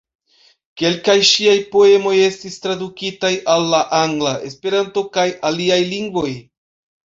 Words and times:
Kelkaj 0.81 1.15
ŝiaj 1.31 1.53
poemoj 1.75 2.15
estis 2.29 2.57
tradukitaj 2.65 3.31
al 3.55 3.69
la 3.75 3.85
angla, 4.01 4.35
Esperanto 4.51 5.07
kaj 5.21 5.31
aliaj 5.55 5.83
lingvoj. 5.95 6.29